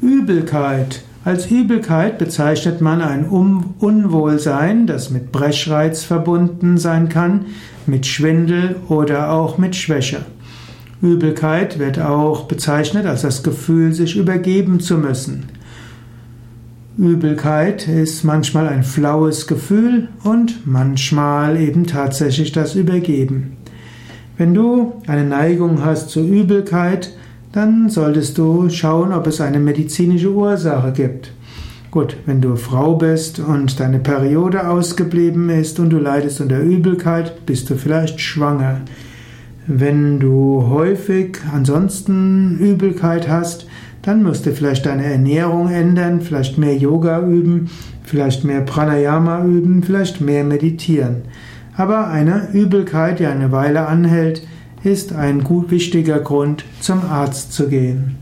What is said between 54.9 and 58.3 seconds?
ein gut wichtiger Grund, zum Arzt zu gehen.